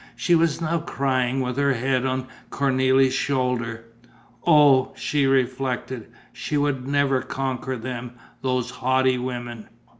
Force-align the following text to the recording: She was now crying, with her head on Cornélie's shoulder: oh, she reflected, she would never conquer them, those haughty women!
She 0.15 0.33
was 0.33 0.59
now 0.61 0.79
crying, 0.79 1.41
with 1.41 1.57
her 1.57 1.73
head 1.75 2.07
on 2.07 2.25
Cornélie's 2.49 3.13
shoulder: 3.13 3.83
oh, 4.47 4.93
she 4.95 5.27
reflected, 5.27 6.07
she 6.33 6.57
would 6.57 6.87
never 6.87 7.21
conquer 7.21 7.77
them, 7.77 8.13
those 8.41 8.71
haughty 8.71 9.19
women! 9.19 9.69